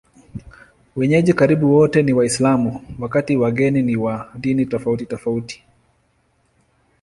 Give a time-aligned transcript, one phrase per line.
[0.95, 5.63] Wenyeji karibu wote ni Waislamu, wakati wageni ni wa dini tofautitofauti.